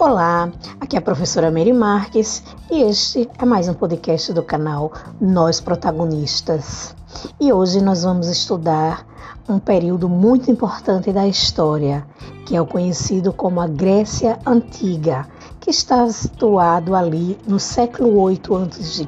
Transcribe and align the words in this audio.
Olá, 0.00 0.50
aqui 0.80 0.96
é 0.96 0.98
a 0.98 1.02
professora 1.02 1.50
Mary 1.50 1.74
Marques 1.74 2.42
e 2.70 2.80
este 2.84 3.28
é 3.38 3.44
mais 3.44 3.68
um 3.68 3.74
podcast 3.74 4.32
do 4.32 4.42
canal 4.42 4.90
Nós 5.20 5.60
Protagonistas. 5.60 6.96
E 7.38 7.52
hoje 7.52 7.82
nós 7.82 8.02
vamos 8.02 8.26
estudar 8.28 9.06
um 9.46 9.58
período 9.58 10.08
muito 10.08 10.50
importante 10.50 11.12
da 11.12 11.28
história, 11.28 12.06
que 12.46 12.56
é 12.56 12.60
o 12.62 12.66
conhecido 12.66 13.30
como 13.30 13.60
a 13.60 13.66
Grécia 13.66 14.38
Antiga, 14.46 15.28
que 15.60 15.68
está 15.68 16.08
situado 16.08 16.96
ali 16.96 17.38
no 17.46 17.60
século 17.60 18.18
8 18.22 18.56
a.C. 18.56 19.06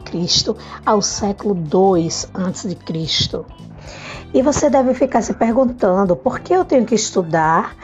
ao 0.84 1.00
século 1.00 1.54
2 1.54 2.28
a.C. 2.34 2.76
E 4.34 4.40
você 4.40 4.70
deve 4.70 4.94
ficar 4.94 5.20
se 5.20 5.34
perguntando 5.34 6.16
por 6.16 6.40
que 6.40 6.54
eu 6.54 6.64
tenho 6.64 6.86
que 6.86 6.94
estudar 6.94 7.76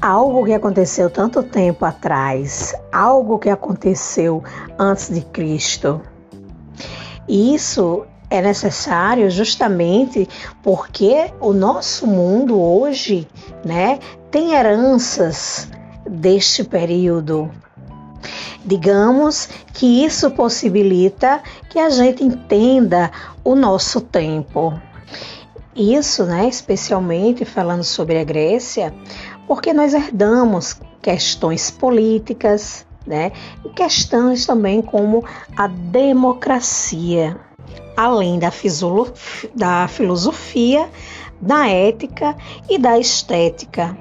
algo 0.00 0.44
que 0.44 0.52
aconteceu 0.52 1.08
tanto 1.08 1.42
tempo 1.42 1.84
atrás, 1.84 2.74
algo 2.92 3.38
que 3.38 3.48
aconteceu 3.48 4.44
antes 4.78 5.08
de 5.08 5.22
Cristo. 5.22 6.02
Isso 7.26 8.04
é 8.28 8.42
necessário 8.42 9.30
justamente 9.30 10.28
porque 10.62 11.30
o 11.40 11.52
nosso 11.52 12.06
mundo 12.06 12.60
hoje, 12.60 13.26
né, 13.64 13.98
tem 14.30 14.52
heranças 14.52 15.68
deste 16.06 16.64
período. 16.64 17.50
Digamos 18.62 19.48
que 19.72 20.04
isso 20.04 20.30
possibilita 20.30 21.42
que 21.70 21.78
a 21.78 21.88
gente 21.88 22.24
entenda 22.24 23.10
o 23.42 23.54
nosso 23.54 24.00
tempo. 24.00 24.78
Isso, 25.76 26.24
né, 26.24 26.48
especialmente 26.48 27.44
falando 27.44 27.82
sobre 27.82 28.18
a 28.18 28.24
Grécia, 28.24 28.94
porque 29.46 29.72
nós 29.72 29.92
herdamos 29.92 30.80
questões 31.02 31.70
políticas, 31.70 32.86
né, 33.04 33.32
e 33.64 33.68
questões 33.70 34.46
também 34.46 34.80
como 34.80 35.24
a 35.56 35.66
democracia, 35.66 37.36
além 37.96 38.38
da, 38.38 38.52
da 39.54 39.88
filosofia, 39.88 40.88
da 41.40 41.68
ética 41.68 42.36
e 42.70 42.78
da 42.78 42.96
estética, 42.96 43.96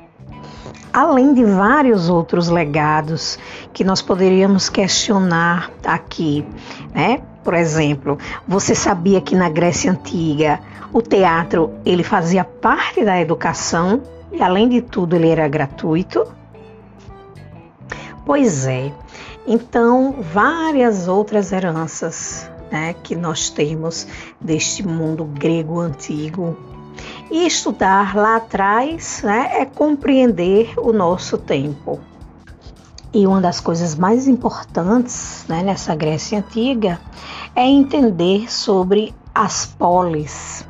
além 0.93 1.33
de 1.33 1.43
vários 1.43 2.07
outros 2.07 2.49
legados 2.49 3.39
que 3.73 3.83
nós 3.83 4.01
poderíamos 4.01 4.69
questionar 4.69 5.71
aqui, 5.83 6.45
né? 6.93 7.21
Por 7.43 7.53
exemplo, 7.53 8.17
você 8.47 8.73
sabia 8.73 9.19
que 9.19 9.35
na 9.35 9.49
Grécia 9.49 9.91
antiga 9.91 10.59
o 10.91 11.01
teatro 11.01 11.73
ele 11.85 12.03
fazia 12.03 12.43
parte 12.43 13.03
da 13.03 13.19
educação 13.19 14.01
e 14.31 14.41
além 14.41 14.69
de 14.69 14.81
tudo 14.81 15.15
ele 15.15 15.29
era 15.29 15.47
gratuito? 15.47 16.25
Pois 18.25 18.65
é. 18.65 18.91
Então, 19.45 20.15
várias 20.21 21.07
outras 21.09 21.51
heranças 21.51 22.49
né, 22.71 22.95
que 23.03 23.15
nós 23.15 23.49
temos 23.49 24.07
deste 24.39 24.85
mundo 24.87 25.25
grego 25.25 25.79
antigo. 25.79 26.57
E 27.29 27.45
estudar 27.45 28.15
lá 28.15 28.37
atrás 28.37 29.21
né, 29.23 29.49
é 29.59 29.65
compreender 29.65 30.73
o 30.77 30.93
nosso 30.93 31.37
tempo. 31.37 31.99
E 33.13 33.27
uma 33.27 33.39
das 33.39 33.59
coisas 33.59 33.93
mais 33.93 34.27
importantes 34.27 35.45
né, 35.47 35.61
nessa 35.61 35.93
Grécia 35.93 36.39
Antiga 36.39 36.99
é 37.55 37.63
entender 37.63 38.51
sobre 38.51 39.13
as 39.35 39.67
polis, 39.67 40.67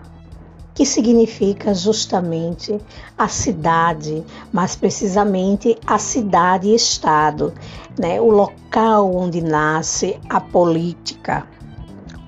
que 0.75 0.85
significa 0.85 1.73
justamente 1.73 2.77
a 3.17 3.29
cidade, 3.29 4.25
mais 4.51 4.75
precisamente 4.75 5.77
a 5.87 5.97
cidade-estado, 5.97 7.53
né? 7.97 8.19
o 8.19 8.29
local 8.29 9.15
onde 9.15 9.41
nasce 9.41 10.19
a 10.29 10.41
política. 10.41 11.47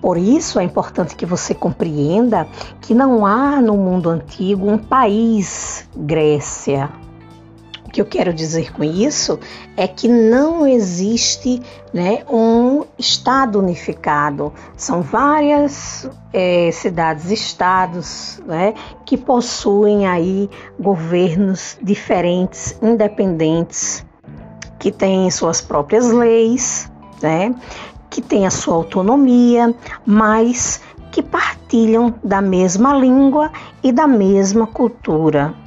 Por 0.02 0.18
isso 0.18 0.60
é 0.60 0.64
importante 0.64 1.14
que 1.14 1.26
você 1.26 1.54
compreenda 1.54 2.48
que 2.80 2.94
não 2.94 3.26
há 3.26 3.60
no 3.60 3.76
mundo 3.76 4.10
antigo 4.10 4.70
um 4.70 4.78
país 4.78 5.90
Grécia, 5.94 6.90
que 7.96 8.02
eu 8.02 8.06
quero 8.06 8.34
dizer 8.34 8.74
com 8.74 8.84
isso 8.84 9.40
é 9.78 9.88
que 9.88 10.10
não 10.10 10.68
existe 10.68 11.62
né, 11.94 12.26
um 12.30 12.84
Estado 13.00 13.58
unificado. 13.58 14.52
São 14.76 15.02
várias 15.02 16.06
é, 16.34 16.70
cidades-estados 16.74 18.42
né, 18.46 18.74
que 19.06 19.16
possuem 19.16 20.06
aí 20.08 20.50
governos 20.78 21.78
diferentes, 21.82 22.78
independentes, 22.82 24.06
que 24.78 24.92
têm 24.92 25.32
suas 25.32 25.62
próprias 25.62 26.12
leis, 26.12 26.92
né, 27.22 27.56
que 28.10 28.22
têm 28.22 28.46
a 28.46 28.52
sua 28.52 28.76
autonomia, 28.76 29.74
mas 30.06 30.82
que 31.14 31.24
partilham 31.24 32.14
da 32.22 32.42
mesma 32.42 32.94
língua 32.94 33.50
e 33.82 33.94
da 33.94 34.06
mesma 34.06 34.68
cultura. 34.68 35.64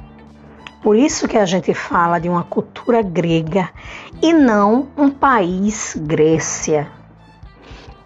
Por 0.81 0.95
isso 0.95 1.27
que 1.27 1.37
a 1.37 1.45
gente 1.45 1.73
fala 1.73 2.19
de 2.19 2.29
uma 2.29 2.43
cultura 2.43 3.01
grega 3.01 3.69
e 4.21 4.31
não 4.31 4.87
um 4.97 5.09
país 5.09 5.95
Grécia. 5.99 6.87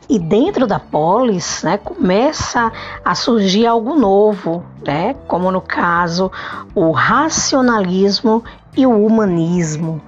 E 0.09 0.19
dentro 0.19 0.67
da 0.67 0.79
polis, 0.79 1.63
né, 1.63 1.77
começa 1.77 2.71
a 3.05 3.15
surgir 3.15 3.65
algo 3.65 3.95
novo, 3.95 4.63
né, 4.85 5.15
como 5.27 5.51
no 5.51 5.61
caso 5.61 6.31
o 6.75 6.91
racionalismo 6.91 8.43
e 8.75 8.85
o 8.85 9.05
humanismo. 9.05 10.01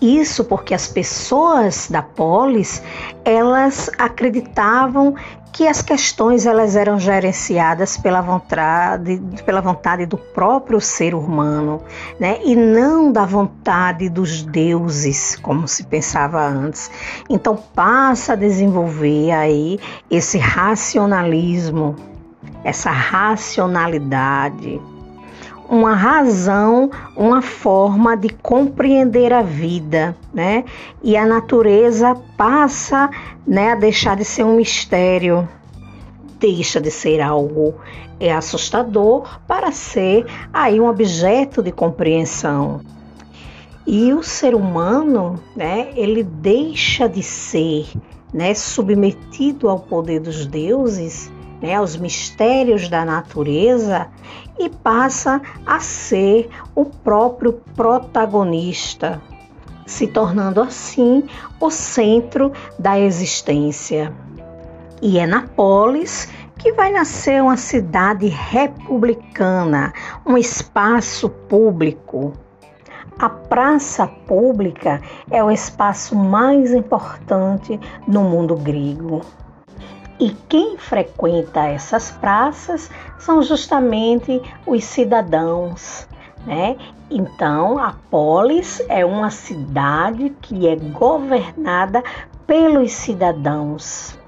Isso 0.00 0.44
porque 0.44 0.74
as 0.74 0.88
pessoas 0.88 1.88
da 1.88 2.02
polis, 2.02 2.82
elas 3.24 3.90
acreditavam 3.98 5.14
que 5.56 5.66
as 5.66 5.80
questões 5.80 6.44
elas 6.44 6.76
eram 6.76 7.00
gerenciadas 7.00 7.96
pela 7.96 8.20
vontade, 8.20 9.18
pela 9.46 9.62
vontade 9.62 10.04
do 10.04 10.18
próprio 10.18 10.78
ser 10.82 11.14
humano, 11.14 11.80
né? 12.20 12.38
E 12.44 12.54
não 12.54 13.10
da 13.10 13.24
vontade 13.24 14.10
dos 14.10 14.42
deuses, 14.42 15.34
como 15.36 15.66
se 15.66 15.84
pensava 15.84 16.46
antes. 16.46 16.90
Então 17.30 17.56
passa 17.74 18.34
a 18.34 18.36
desenvolver 18.36 19.30
aí 19.30 19.80
esse 20.10 20.36
racionalismo, 20.36 21.96
essa 22.62 22.90
racionalidade 22.90 24.78
uma 25.68 25.94
razão, 25.94 26.90
uma 27.16 27.42
forma 27.42 28.16
de 28.16 28.28
compreender 28.28 29.32
a 29.32 29.42
vida, 29.42 30.16
né? 30.32 30.64
E 31.02 31.16
a 31.16 31.26
natureza 31.26 32.14
passa, 32.36 33.10
né, 33.46 33.72
a 33.72 33.74
deixar 33.74 34.16
de 34.16 34.24
ser 34.24 34.44
um 34.44 34.56
mistério, 34.56 35.48
deixa 36.38 36.80
de 36.80 36.90
ser 36.90 37.20
algo 37.20 37.74
é 38.18 38.32
assustador 38.32 39.40
para 39.46 39.70
ser 39.70 40.26
aí 40.52 40.80
um 40.80 40.88
objeto 40.88 41.62
de 41.62 41.70
compreensão. 41.70 42.80
E 43.86 44.12
o 44.12 44.22
ser 44.22 44.54
humano, 44.54 45.38
né, 45.54 45.90
ele 45.94 46.22
deixa 46.22 47.08
de 47.08 47.22
ser, 47.22 47.86
né, 48.32 48.54
submetido 48.54 49.68
ao 49.68 49.78
poder 49.78 50.20
dos 50.20 50.46
deuses 50.46 51.30
né, 51.60 51.74
aos 51.74 51.96
mistérios 51.96 52.88
da 52.88 53.04
natureza 53.04 54.08
e 54.58 54.68
passa 54.68 55.40
a 55.64 55.80
ser 55.80 56.48
o 56.74 56.84
próprio 56.84 57.52
protagonista, 57.74 59.20
se 59.86 60.06
tornando 60.06 60.60
assim 60.60 61.24
o 61.60 61.70
centro 61.70 62.52
da 62.78 62.98
existência. 62.98 64.12
E 65.02 65.18
é 65.18 65.26
na 65.26 65.42
polis 65.42 66.28
que 66.58 66.72
vai 66.72 66.90
nascer 66.90 67.42
uma 67.42 67.56
cidade 67.56 68.26
republicana, 68.26 69.92
um 70.24 70.38
espaço 70.38 71.28
público. 71.28 72.32
A 73.18 73.28
praça 73.28 74.06
pública 74.06 75.00
é 75.30 75.42
o 75.42 75.50
espaço 75.50 76.16
mais 76.16 76.72
importante 76.72 77.78
no 78.06 78.24
mundo 78.24 78.56
grego. 78.56 79.22
E 80.18 80.30
quem 80.48 80.78
frequenta 80.78 81.66
essas 81.66 82.10
praças 82.10 82.90
são 83.18 83.42
justamente 83.42 84.40
os 84.66 84.82
cidadãos, 84.84 86.08
né? 86.46 86.76
Então, 87.10 87.78
a 87.78 87.94
polis 88.10 88.80
é 88.88 89.04
uma 89.04 89.30
cidade 89.30 90.30
que 90.40 90.66
é 90.66 90.74
governada 90.74 92.02
pelos 92.46 92.92
cidadãos. 92.92 94.18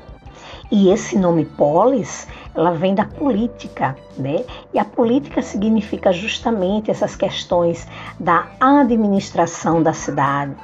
E 0.70 0.90
esse 0.90 1.16
nome 1.16 1.46
polis, 1.46 2.28
ela 2.54 2.72
vem 2.72 2.94
da 2.94 3.04
política, 3.04 3.96
né? 4.18 4.44
E 4.74 4.78
a 4.78 4.84
política 4.84 5.40
significa 5.40 6.12
justamente 6.12 6.90
essas 6.90 7.16
questões 7.16 7.88
da 8.20 8.46
administração 8.60 9.82
da 9.82 9.94
cidade. 9.94 10.54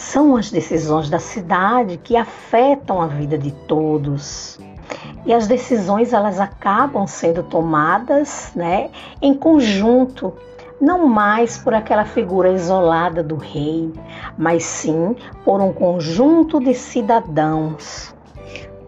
São 0.00 0.34
as 0.34 0.50
decisões 0.50 1.10
da 1.10 1.18
cidade 1.18 1.98
que 2.02 2.16
afetam 2.16 3.02
a 3.02 3.06
vida 3.06 3.36
de 3.36 3.52
todos. 3.52 4.58
E 5.26 5.32
as 5.32 5.46
decisões 5.46 6.14
elas 6.14 6.40
acabam 6.40 7.06
sendo 7.06 7.42
tomadas, 7.42 8.50
né, 8.56 8.88
em 9.20 9.34
conjunto, 9.34 10.32
não 10.80 11.06
mais 11.06 11.58
por 11.58 11.74
aquela 11.74 12.06
figura 12.06 12.50
isolada 12.50 13.22
do 13.22 13.36
rei, 13.36 13.92
mas 14.38 14.64
sim 14.64 15.14
por 15.44 15.60
um 15.60 15.72
conjunto 15.72 16.58
de 16.58 16.74
cidadãos. 16.74 18.12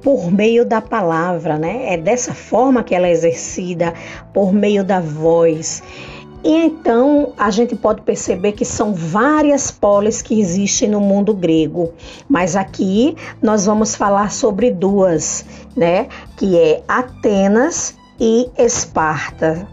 Por 0.00 0.32
meio 0.32 0.64
da 0.64 0.80
palavra, 0.80 1.58
né? 1.58 1.92
É 1.92 1.96
dessa 1.96 2.34
forma 2.34 2.82
que 2.82 2.94
ela 2.94 3.06
é 3.06 3.12
exercida, 3.12 3.94
por 4.32 4.52
meio 4.52 4.82
da 4.82 4.98
voz. 4.98 5.82
E 6.44 6.56
então 6.64 7.32
a 7.38 7.50
gente 7.50 7.76
pode 7.76 8.02
perceber 8.02 8.52
que 8.52 8.64
são 8.64 8.92
várias 8.92 9.70
polis 9.70 10.20
que 10.20 10.40
existem 10.40 10.88
no 10.88 11.00
mundo 11.00 11.32
grego, 11.32 11.92
mas 12.28 12.56
aqui 12.56 13.16
nós 13.40 13.64
vamos 13.64 13.94
falar 13.94 14.32
sobre 14.32 14.70
duas, 14.70 15.44
né? 15.76 16.08
Que 16.36 16.58
é 16.58 16.82
Atenas 16.88 17.96
e 18.18 18.50
Esparta. 18.58 19.68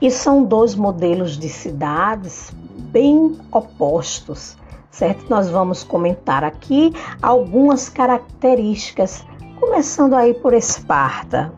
E 0.00 0.10
são 0.10 0.42
dois 0.42 0.74
modelos 0.74 1.38
de 1.38 1.48
cidades 1.48 2.50
bem 2.90 3.36
opostos, 3.52 4.56
certo? 4.90 5.26
Nós 5.28 5.50
vamos 5.50 5.84
comentar 5.84 6.42
aqui 6.42 6.92
algumas 7.20 7.90
características, 7.90 9.22
começando 9.60 10.14
aí 10.14 10.32
por 10.32 10.54
Esparta. 10.54 11.52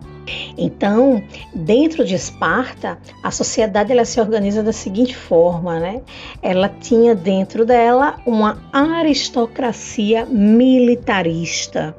Então, 0.56 1.23
dentro 1.55 2.05
de 2.05 2.15
Esparta, 2.15 2.99
a 3.23 3.31
sociedade 3.31 3.93
ela 3.93 4.05
se 4.05 4.21
organiza 4.21 4.62
da 4.62 4.73
seguinte 4.73 5.17
forma, 5.17 5.79
né? 5.79 6.03
Ela 6.43 6.69
tinha 6.69 7.15
dentro 7.15 7.65
dela 7.65 8.17
uma 8.26 8.62
aristocracia 8.73 10.26
militarista. 10.26 11.94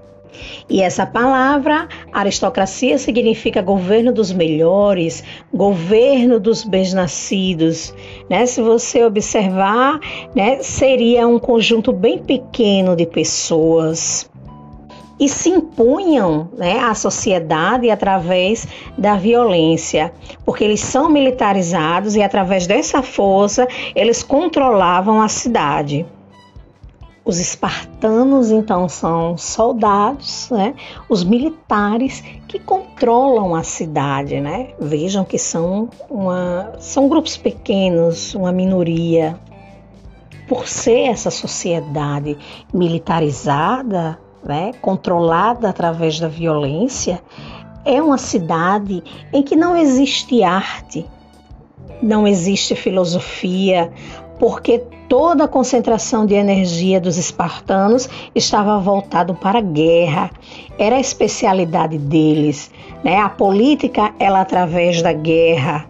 E 0.69 0.81
essa 0.81 1.05
palavra, 1.05 1.87
aristocracia, 2.11 2.97
significa 2.97 3.61
governo 3.61 4.11
dos 4.11 4.31
melhores, 4.33 5.23
governo 5.53 6.39
dos 6.39 6.63
bem-nascidos. 6.63 7.93
Né? 8.29 8.45
Se 8.45 8.61
você 8.61 9.03
observar, 9.03 9.99
né, 10.35 10.61
seria 10.61 11.27
um 11.27 11.39
conjunto 11.39 11.93
bem 11.93 12.19
pequeno 12.19 12.95
de 12.95 13.05
pessoas 13.05 14.29
e 15.19 15.29
se 15.29 15.49
impunham 15.49 16.49
né, 16.57 16.79
à 16.79 16.93
sociedade 16.93 17.89
através 17.89 18.67
da 18.97 19.15
violência, 19.15 20.13
porque 20.43 20.63
eles 20.63 20.81
são 20.81 21.09
militarizados 21.09 22.15
e 22.15 22.21
através 22.21 22.67
dessa 22.67 23.01
força 23.01 23.67
eles 23.95 24.21
controlavam 24.21 25.21
a 25.21 25.27
cidade. 25.27 26.05
Os 27.23 27.39
espartanos, 27.39 28.51
então, 28.51 28.87
são 28.87 29.35
soldados, 29.35 30.47
né? 30.51 30.75
os 31.09 31.23
militares 31.23 32.23
que 32.47 32.59
controlam 32.59 33.55
a 33.55 33.63
cidade. 33.63 34.39
Né? 34.39 34.75
Vejam 34.79 35.25
que 35.25 35.39
são, 35.39 35.89
uma, 36.07 36.73
são 36.77 37.09
grupos 37.09 37.35
pequenos, 37.35 38.35
uma 38.35 38.51
minoria. 38.51 39.39
Por 40.47 40.67
ser 40.67 41.07
essa 41.07 41.31
sociedade 41.31 42.37
militarizada, 42.71 44.19
né, 44.45 44.71
controlada 44.81 45.69
através 45.69 46.19
da 46.19 46.27
violência, 46.27 47.21
é 47.83 48.01
uma 48.01 48.17
cidade 48.17 49.03
em 49.33 49.43
que 49.43 49.55
não 49.55 49.75
existe 49.75 50.43
arte, 50.43 51.05
não 52.01 52.27
existe 52.27 52.75
filosofia, 52.75 53.91
porque 54.39 54.83
toda 55.07 55.45
a 55.45 55.47
concentração 55.47 56.25
de 56.25 56.33
energia 56.33 56.99
dos 56.99 57.17
espartanos 57.17 58.09
estava 58.33 58.79
voltado 58.79 59.33
para 59.33 59.59
a 59.59 59.61
guerra. 59.61 60.31
Era 60.77 60.97
a 60.97 60.99
especialidade 60.99 61.97
deles, 61.97 62.71
né? 63.03 63.17
A 63.17 63.29
política 63.29 64.13
ela 64.19 64.41
através 64.41 65.01
da 65.01 65.13
guerra, 65.13 65.85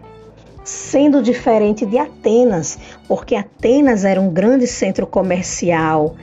sendo 0.63 1.21
diferente 1.21 1.85
de 1.85 1.97
Atenas, 1.97 2.77
porque 3.07 3.35
Atenas 3.35 4.03
era 4.03 4.19
um 4.19 4.29
grande 4.29 4.67
centro 4.67 5.07
comercial. 5.07 6.15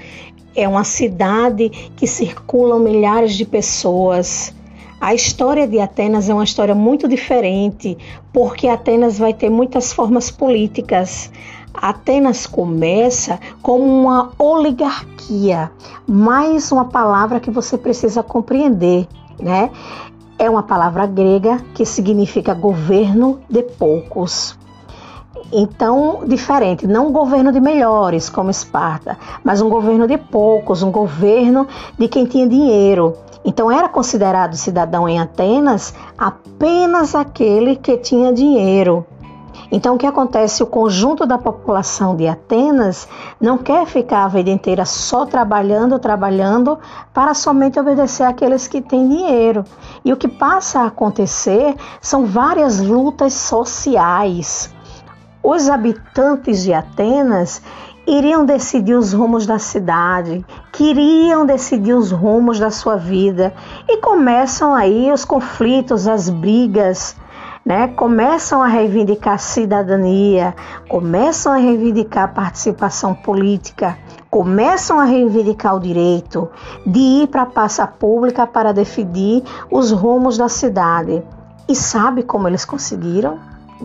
É 0.54 0.68
uma 0.68 0.84
cidade 0.84 1.68
que 1.96 2.06
circulam 2.06 2.78
milhares 2.78 3.34
de 3.34 3.44
pessoas. 3.44 4.54
A 5.00 5.14
história 5.14 5.66
de 5.66 5.80
Atenas 5.80 6.28
é 6.28 6.34
uma 6.34 6.44
história 6.44 6.74
muito 6.74 7.08
diferente, 7.08 7.98
porque 8.32 8.68
Atenas 8.68 9.18
vai 9.18 9.34
ter 9.34 9.50
muitas 9.50 9.92
formas 9.92 10.30
políticas. 10.30 11.30
Atenas 11.74 12.46
começa 12.46 13.40
como 13.62 13.84
uma 13.84 14.30
oligarquia, 14.38 15.72
mais 16.06 16.70
uma 16.70 16.84
palavra 16.84 17.40
que 17.40 17.50
você 17.50 17.78
precisa 17.78 18.22
compreender, 18.22 19.08
né? 19.40 19.70
É 20.38 20.48
uma 20.50 20.62
palavra 20.62 21.06
grega 21.06 21.60
que 21.74 21.84
significa 21.84 22.52
governo 22.52 23.40
de 23.48 23.62
poucos. 23.62 24.56
Então, 25.50 26.20
diferente, 26.26 26.86
não 26.86 27.08
um 27.08 27.12
governo 27.12 27.50
de 27.50 27.60
melhores 27.60 28.28
como 28.28 28.50
Esparta, 28.50 29.18
mas 29.42 29.60
um 29.60 29.68
governo 29.68 30.06
de 30.06 30.16
poucos, 30.16 30.82
um 30.82 30.90
governo 30.90 31.66
de 31.98 32.08
quem 32.08 32.26
tinha 32.26 32.46
dinheiro. 32.46 33.14
Então, 33.44 33.70
era 33.70 33.88
considerado 33.88 34.54
cidadão 34.54 35.08
em 35.08 35.18
Atenas 35.18 35.94
apenas 36.16 37.14
aquele 37.14 37.76
que 37.76 37.96
tinha 37.96 38.32
dinheiro. 38.32 39.04
Então, 39.70 39.94
o 39.94 39.98
que 39.98 40.06
acontece? 40.06 40.62
O 40.62 40.66
conjunto 40.66 41.24
da 41.24 41.38
população 41.38 42.14
de 42.14 42.28
Atenas 42.28 43.08
não 43.40 43.56
quer 43.56 43.86
ficar 43.86 44.24
a 44.24 44.28
vida 44.28 44.50
inteira 44.50 44.84
só 44.84 45.24
trabalhando, 45.24 45.98
trabalhando, 45.98 46.78
para 47.12 47.32
somente 47.32 47.80
obedecer 47.80 48.24
àqueles 48.24 48.68
que 48.68 48.82
têm 48.82 49.08
dinheiro. 49.08 49.64
E 50.04 50.12
o 50.12 50.16
que 50.16 50.28
passa 50.28 50.80
a 50.80 50.86
acontecer 50.86 51.74
são 52.02 52.26
várias 52.26 52.80
lutas 52.80 53.32
sociais. 53.32 54.70
Os 55.44 55.68
habitantes 55.68 56.62
de 56.62 56.72
Atenas 56.72 57.60
iriam 58.06 58.44
decidir 58.44 58.94
os 58.94 59.12
rumos 59.12 59.44
da 59.44 59.58
cidade, 59.58 60.44
queriam 60.72 61.44
decidir 61.44 61.94
os 61.94 62.12
rumos 62.12 62.60
da 62.60 62.70
sua 62.70 62.96
vida 62.96 63.52
e 63.88 63.96
começam 63.96 64.72
aí 64.72 65.10
os 65.10 65.24
conflitos, 65.24 66.06
as 66.06 66.30
brigas, 66.30 67.16
né, 67.66 67.88
começam 67.88 68.62
a 68.62 68.68
reivindicar 68.68 69.38
cidadania, 69.40 70.54
começam 70.88 71.52
a 71.52 71.56
reivindicar 71.56 72.32
participação 72.32 73.12
política, 73.12 73.98
começam 74.30 75.00
a 75.00 75.04
reivindicar 75.04 75.74
o 75.74 75.80
direito 75.80 76.48
de 76.86 77.00
ir 77.00 77.26
para 77.26 77.42
a 77.42 77.46
praça 77.46 77.84
pública 77.84 78.46
para 78.46 78.72
definir 78.72 79.42
os 79.68 79.90
rumos 79.90 80.38
da 80.38 80.48
cidade. 80.48 81.20
E 81.68 81.74
sabe 81.74 82.22
como 82.22 82.46
eles 82.46 82.64
conseguiram? 82.64 83.38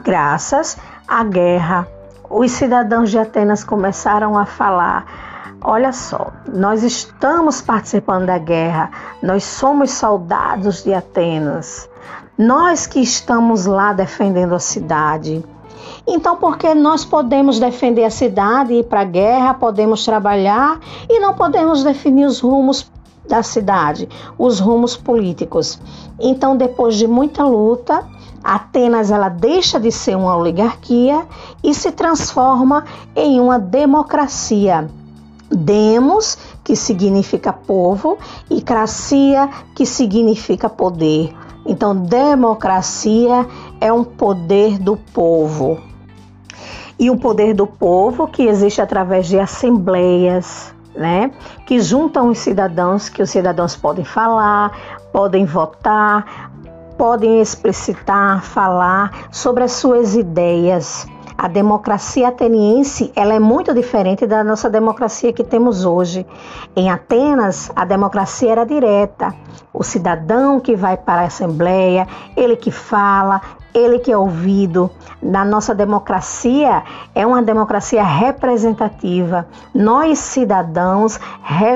Graças 0.04 0.78
à 1.08 1.24
guerra. 1.24 1.88
Os 2.30 2.52
cidadãos 2.52 3.10
de 3.10 3.18
Atenas 3.18 3.64
começaram 3.64 4.38
a 4.38 4.46
falar: 4.46 5.06
Olha 5.62 5.92
só, 5.92 6.32
nós 6.54 6.84
estamos 6.84 7.62
participando 7.62 8.26
da 8.26 8.38
guerra, 8.38 8.92
nós 9.24 9.44
somos 9.44 9.92
soldados 9.92 10.84
de 10.84 10.94
Atenas, 10.94 11.90
nós 12.38 12.86
que 12.86 13.00
estamos 13.00 13.66
lá 13.66 13.94
defendendo 13.94 14.54
a 14.54 14.60
cidade. 14.60 15.44
Então, 16.06 16.38
porque 16.38 16.74
nós 16.74 17.04
podemos 17.04 17.60
defender 17.60 18.04
a 18.04 18.10
cidade 18.10 18.74
e 18.74 18.80
ir 18.80 18.84
para 18.84 19.02
a 19.02 19.06
guerra, 19.06 19.54
podemos 19.54 20.06
trabalhar 20.06 20.80
e 21.10 21.20
não 21.20 21.34
podemos 21.34 21.84
definir 21.84 22.26
os 22.26 22.40
rumos 22.40 22.90
da 23.28 23.44
cidade, 23.44 24.08
os 24.38 24.60
rumos 24.60 24.96
políticos. 24.96 25.80
Então, 26.20 26.56
depois 26.56 26.96
de 26.96 27.08
muita 27.08 27.44
luta, 27.44 28.06
Atenas 28.48 29.12
ela 29.12 29.28
deixa 29.28 29.78
de 29.78 29.92
ser 29.92 30.16
uma 30.16 30.34
oligarquia 30.34 31.28
e 31.62 31.74
se 31.74 31.92
transforma 31.92 32.86
em 33.14 33.42
uma 33.42 33.60
democracia. 33.60 34.90
Demos, 35.52 36.38
que 36.64 36.74
significa 36.74 37.52
povo, 37.52 38.18
e 38.50 38.62
cracia, 38.62 39.50
que 39.76 39.86
significa 39.86 40.70
poder. 40.70 41.36
Então, 41.66 41.94
democracia 41.94 43.46
é 43.82 43.92
um 43.92 44.06
poder 44.06 44.80
do 44.80 44.96
povo. 44.96 45.82
E 46.98 47.12
o 47.12 47.18
poder 47.18 47.54
do 47.54 47.68
povo 47.68 48.30
que 48.30 48.44
existe 48.44 48.82
através 48.82 49.28
de 49.28 49.38
assembleias, 49.38 50.74
né? 50.96 51.32
Que 51.66 51.82
juntam 51.82 52.30
os 52.30 52.40
cidadãos, 52.40 53.10
que 53.10 53.22
os 53.22 53.30
cidadãos 53.30 53.76
podem 53.76 54.06
falar, 54.06 54.72
podem 55.12 55.46
votar, 55.46 56.47
podem 56.98 57.40
explicitar, 57.40 58.44
falar 58.44 59.28
sobre 59.32 59.64
as 59.64 59.74
suas 59.74 60.16
ideias. 60.16 61.08
A 61.38 61.48
democracia 61.48 62.30
ateniense 62.30 63.12
ela 63.16 63.36
é 63.36 63.40
muito 63.40 63.72
diferente 63.72 64.26
da 64.26 64.44
nossa 64.44 64.72
democracia 64.72 65.32
que 65.32 65.44
temos 65.44 65.86
hoje. 65.86 66.26
Em 66.76 66.90
Atenas, 66.90 67.72
a 67.76 67.86
democracia 67.86 68.54
era 68.54 68.66
direta. 68.66 69.36
O 69.72 69.84
cidadão 69.84 70.60
que 70.60 70.76
vai 70.76 70.98
para 70.98 71.22
a 71.22 71.26
assembleia, 71.26 72.08
ele 72.36 72.56
que 72.56 72.72
fala, 72.72 73.40
ele 73.74 74.00
que 74.00 74.12
é 74.12 74.18
ouvido. 74.18 74.90
Na 75.22 75.44
nossa 75.44 75.74
democracia 75.74 76.84
é 77.14 77.26
uma 77.26 77.42
democracia 77.42 78.04
representativa. 78.04 79.48
Nós, 79.74 80.20
cidadãos, 80.20 81.20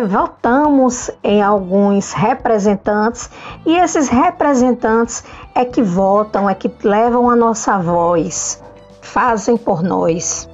votamos 0.08 1.10
em 1.24 1.42
alguns 1.42 2.14
representantes 2.14 3.30
e 3.66 3.76
esses 3.76 4.10
representantes 4.10 5.24
é 5.56 5.66
que 5.66 5.82
votam, 5.82 6.50
é 6.50 6.54
que 6.54 6.72
levam 6.84 7.30
a 7.30 7.36
nossa 7.36 7.78
voz. 7.78 8.62
fazem 9.02 9.58
por 9.58 9.84
nós. 9.84 10.50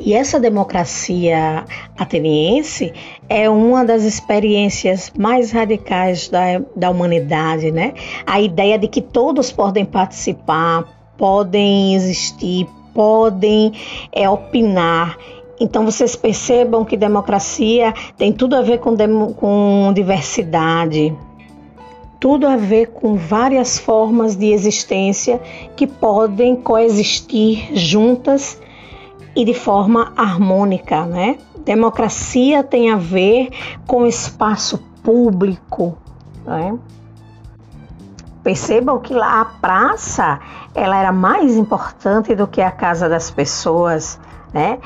E 0.00 0.14
essa 0.14 0.40
democracia 0.40 1.64
ateniense 1.96 2.92
é 3.28 3.48
uma 3.48 3.84
das 3.84 4.04
experiências 4.04 5.12
mais 5.16 5.52
radicais 5.52 6.28
da, 6.28 6.60
da 6.74 6.90
humanidade, 6.90 7.70
né? 7.70 7.94
A 8.26 8.40
ideia 8.40 8.78
de 8.78 8.88
que 8.88 9.00
todos 9.00 9.50
podem 9.50 9.84
participar, 9.84 10.84
podem 11.16 11.94
existir, 11.94 12.66
podem 12.92 13.72
é, 14.12 14.28
opinar. 14.28 15.16
Então 15.60 15.84
vocês 15.84 16.16
percebam 16.16 16.84
que 16.84 16.96
democracia 16.96 17.94
tem 18.18 18.32
tudo 18.32 18.56
a 18.56 18.62
ver 18.62 18.78
com, 18.78 18.96
com 19.34 19.92
diversidade, 19.94 21.16
tudo 22.18 22.46
a 22.46 22.56
ver 22.56 22.86
com 22.88 23.14
várias 23.14 23.78
formas 23.78 24.36
de 24.36 24.52
existência 24.52 25.40
que 25.76 25.86
podem 25.86 26.56
coexistir 26.56 27.70
juntas 27.76 28.60
e 29.34 29.44
de 29.44 29.54
forma 29.54 30.12
harmônica, 30.16 31.06
né? 31.06 31.38
Democracia 31.64 32.62
tem 32.62 32.90
a 32.90 32.96
ver 32.96 33.50
com 33.86 34.06
espaço 34.06 34.78
público, 35.02 35.96
né? 36.44 36.76
Percebam 38.42 38.98
que 38.98 39.14
lá 39.14 39.40
a 39.40 39.44
praça 39.44 40.40
ela 40.74 40.96
era 40.96 41.12
mais 41.12 41.56
importante 41.56 42.34
do 42.34 42.46
que 42.46 42.60
a 42.60 42.70
casa 42.70 43.08
das 43.08 43.30
pessoas, 43.30 44.18
né? 44.52 44.78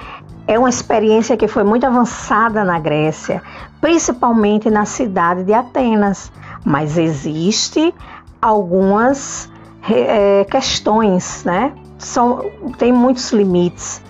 É 0.47 0.59
uma 0.59 0.68
experiência 0.68 1.37
que 1.37 1.49
foi 1.49 1.64
muito 1.64 1.87
avançada 1.87 2.64
na 2.64 2.78
Grécia, 2.78 3.42
principalmente 3.80 4.71
na 4.71 4.85
cidade 4.85 5.42
de 5.42 5.52
Atenas, 5.52 6.30
mas 6.64 6.99
existe 6.99 7.95
algumas 8.40 9.50
é, 9.88 10.45
questões, 10.45 11.42
né? 11.45 11.73
São, 11.99 12.50
tem 12.78 12.92
muitos 12.92 13.33
limites 13.33 14.02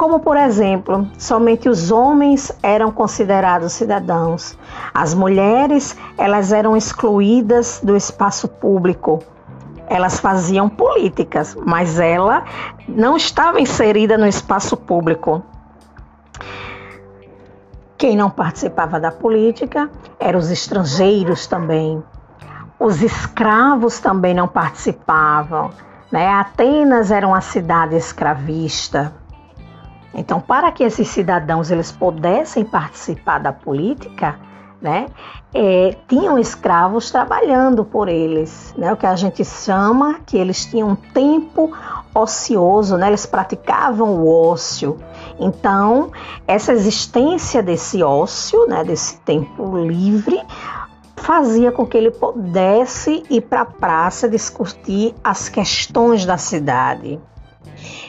como 0.00 0.20
por 0.20 0.34
exemplo, 0.34 1.06
somente 1.18 1.68
os 1.68 1.90
homens 1.90 2.50
eram 2.62 2.90
considerados 2.90 3.74
cidadãos. 3.74 4.56
As 4.94 5.12
mulheres, 5.12 5.94
elas 6.16 6.52
eram 6.52 6.74
excluídas 6.74 7.82
do 7.84 7.94
espaço 7.94 8.48
público. 8.48 9.22
Elas 9.86 10.18
faziam 10.18 10.70
políticas, 10.70 11.54
mas 11.54 12.00
ela 12.00 12.44
não 12.88 13.14
estava 13.14 13.60
inserida 13.60 14.16
no 14.16 14.26
espaço 14.26 14.74
público. 14.74 15.42
Quem 17.98 18.16
não 18.16 18.30
participava 18.30 18.98
da 18.98 19.12
política 19.12 19.90
eram 20.18 20.38
os 20.38 20.50
estrangeiros 20.50 21.46
também. 21.46 22.02
Os 22.78 23.02
escravos 23.02 24.00
também 24.00 24.32
não 24.32 24.48
participavam. 24.48 25.70
Né? 26.10 26.26
Atenas 26.26 27.10
era 27.10 27.28
uma 27.28 27.42
cidade 27.42 27.96
escravista. 27.96 29.19
Então, 30.14 30.40
para 30.40 30.72
que 30.72 30.82
esses 30.82 31.08
cidadãos 31.08 31.70
eles 31.70 31.92
pudessem 31.92 32.64
participar 32.64 33.38
da 33.38 33.52
política, 33.52 34.38
né, 34.80 35.06
é, 35.52 35.94
tinham 36.08 36.38
escravos 36.38 37.10
trabalhando 37.10 37.84
por 37.84 38.08
eles, 38.08 38.74
né, 38.78 38.92
o 38.92 38.96
que 38.96 39.06
a 39.06 39.14
gente 39.14 39.44
chama 39.44 40.20
que 40.24 40.36
eles 40.36 40.64
tinham 40.64 40.96
tempo 40.96 41.70
ocioso, 42.14 42.96
né, 42.96 43.08
eles 43.08 43.26
praticavam 43.26 44.16
o 44.16 44.48
ócio. 44.48 44.98
Então, 45.38 46.10
essa 46.46 46.72
existência 46.72 47.62
desse 47.62 48.02
ócio, 48.02 48.66
né, 48.66 48.82
desse 48.82 49.20
tempo 49.20 49.76
livre, 49.76 50.40
fazia 51.14 51.70
com 51.70 51.86
que 51.86 51.96
ele 51.96 52.10
pudesse 52.10 53.22
ir 53.28 53.42
para 53.42 53.60
a 53.60 53.66
praça 53.66 54.28
discutir 54.28 55.14
as 55.22 55.48
questões 55.48 56.24
da 56.24 56.38
cidade. 56.38 57.20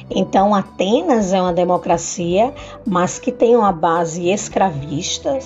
Então, 0.10 0.54
Atenas 0.54 1.34
é 1.34 1.42
uma 1.42 1.54
democracia, 1.54 2.54
mas 2.86 3.20
que 3.20 3.32
tem 3.32 3.56
uma 3.56 3.72
base 3.72 4.30
escravista. 4.30 5.38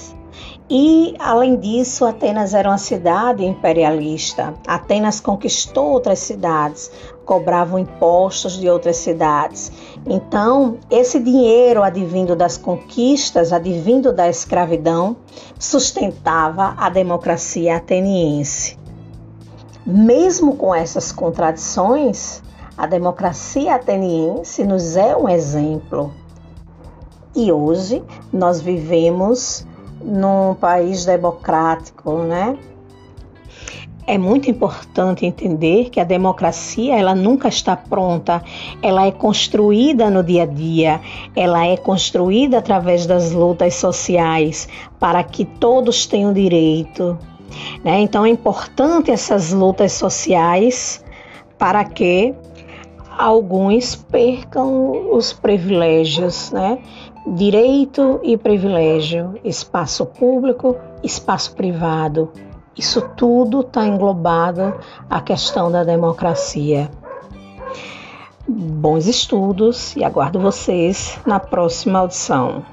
E, 0.70 1.13
além 1.20 1.58
disso, 1.58 2.06
Atenas 2.06 2.54
era 2.56 2.70
uma 2.70 2.77
cidade 2.77 3.46
imperialista. 3.46 4.56
Atenas 4.65 5.20
conquistou 5.20 5.92
outras 5.92 6.20
cidades, 6.20 6.89
cobravam 7.24 7.77
impostos 7.77 8.60
de 8.60 8.68
outras 8.68 8.98
cidades. 8.98 9.72
Então, 10.08 10.80
esse 10.89 11.20
dinheiro 11.20 11.84
advindo 11.84 12.36
das 12.36 12.58
conquistas, 12.58 13.54
advindo 13.54 14.12
da 14.12 14.27
escravidão, 14.27 15.15
sustentava 15.60 16.74
a 16.77 16.89
democracia 16.89 17.77
ateniense. 17.77 18.77
Mesmo 19.86 20.56
com 20.56 20.74
essas 20.74 21.12
contradições, 21.12 22.42
a 22.77 22.86
democracia 22.86 23.75
ateniense 23.75 24.63
nos 24.63 24.96
é 24.96 25.15
um 25.15 25.29
exemplo. 25.29 26.13
E 27.36 27.51
hoje 27.51 28.03
nós 28.32 28.62
vivemos 28.62 29.65
num 30.01 30.53
país 30.55 31.05
democrático, 31.05 32.20
né? 32.20 32.58
É 34.08 34.20
muito 34.20 34.51
importante 34.51 35.25
entender 35.25 35.89
que 35.89 36.00
a 36.00 36.03
democracia 36.03 36.96
ela 36.96 37.15
nunca 37.15 37.48
está 37.48 37.75
pronta, 37.75 38.44
ela 38.79 39.08
é 39.08 39.12
construída 39.12 40.12
no 40.12 40.24
dia 40.24 40.44
a 40.44 40.46
dia, 40.46 41.01
ela 41.36 41.65
é 41.65 41.75
construída 41.75 42.60
através 42.60 43.08
das 43.08 43.32
lutas 43.32 43.74
sociais 43.74 44.70
para 45.00 45.24
que 45.24 45.44
todos 45.44 46.05
tenham 46.05 46.32
direito. 46.32 47.17
Né? 47.84 48.01
Então 48.01 48.24
é 48.24 48.29
importante 48.29 49.10
essas 49.10 49.51
lutas 49.51 49.94
sociais 49.94 51.03
para 51.58 51.84
que 51.84 52.36
alguns 53.17 53.95
percam 53.95 55.13
os 55.15 55.34
privilégios, 55.34 56.51
né? 56.51 56.79
Direito 57.27 58.19
e 58.24 58.38
privilégio, 58.38 59.39
espaço 59.43 60.05
público, 60.05 60.77
espaço 61.03 61.55
privado. 61.55 62.31
Isso 62.77 63.01
tudo 63.15 63.62
está 63.62 63.86
englobado 63.88 64.75
a 65.10 65.22
questão 65.22 65.72
da 65.72 65.84
democracia. 65.84 66.91
Bons 68.48 69.07
estudos 69.07 69.95
e 69.95 70.03
aguardo 70.03 70.39
vocês 70.39 71.19
na 71.25 71.39
próxima 71.39 72.00
audição. 72.00 72.63